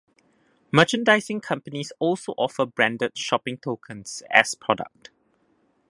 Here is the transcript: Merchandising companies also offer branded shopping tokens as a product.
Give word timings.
Merchandising 0.71 1.41
companies 1.41 1.93
also 1.99 2.31
offer 2.35 2.65
branded 2.65 3.15
shopping 3.15 3.59
tokens 3.59 4.23
as 4.31 4.53
a 4.55 4.57
product. 4.57 5.11